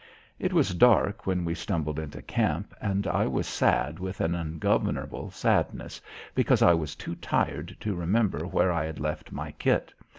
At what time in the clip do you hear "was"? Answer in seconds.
0.51-0.73, 3.27-3.45, 6.73-6.95